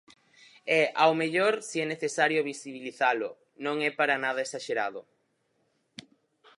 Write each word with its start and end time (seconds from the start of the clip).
E, 0.77 0.79
ao 1.03 1.13
mellor, 1.21 1.53
si 1.67 1.77
é 1.85 1.87
necesario 1.93 2.47
visibilizalo, 2.51 3.29
non 3.65 3.75
é 3.89 3.91
para 3.99 4.15
nada 4.23 4.43
exaxerado. 4.47 5.01